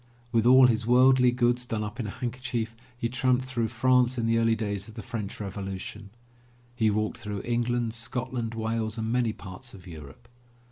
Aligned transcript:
With 0.31 0.47
all 0.47 0.65
his 0.65 0.87
worldly 0.87 1.29
goods 1.29 1.63
done 1.63 1.83
up 1.83 1.99
in 1.99 2.07
a 2.07 2.09
handkerchief, 2.09 2.75
he 2.97 3.07
tramped 3.07 3.45
through 3.45 3.67
France 3.67 4.17
in 4.17 4.25
the 4.25 4.39
early 4.39 4.55
days 4.55 4.87
of 4.87 4.95
the 4.95 5.03
French 5.03 5.39
Revolution; 5.39 6.09
he 6.75 6.89
walked 6.89 7.19
through 7.19 7.43
England, 7.43 7.93
Scotland, 7.93 8.55
Wales 8.55 8.97
and 8.97 9.11
many 9.11 9.31
parts 9.31 9.75
of 9.75 9.85
Europe. 9.85 10.27